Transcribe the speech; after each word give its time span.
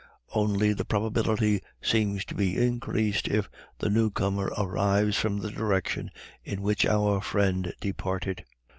Only 0.33 0.73
the 0.73 0.83
probability 0.83 1.61
seems 1.79 2.25
to 2.25 2.33
be 2.33 2.57
increased 2.57 3.27
if 3.27 3.51
the 3.77 3.89
newcomer 3.91 4.45
arrives 4.57 5.15
from 5.19 5.37
the 5.37 5.51
direction 5.51 6.09
in 6.43 6.63
which 6.63 6.87
our 6.87 7.21
friend 7.21 7.71
departed. 7.79 8.43